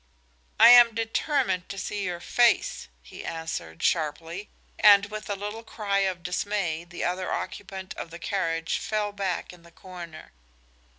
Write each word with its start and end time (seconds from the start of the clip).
"I 0.59 0.69
am 0.69 0.95
determined 0.95 1.69
to 1.69 1.77
see 1.77 2.05
your 2.05 2.19
face," 2.19 2.87
he 3.03 3.23
answered, 3.23 3.83
sharply, 3.83 4.49
and 4.79 5.05
with 5.05 5.29
a 5.29 5.35
little 5.35 5.61
cry 5.61 5.99
of 5.99 6.23
dismay 6.23 6.83
the 6.83 7.03
other 7.03 7.31
occupant 7.31 7.93
of 7.93 8.09
the 8.09 8.17
carriage 8.17 8.79
fell 8.79 9.11
back 9.11 9.53
in 9.53 9.61
the 9.61 9.69
corner. 9.69 10.31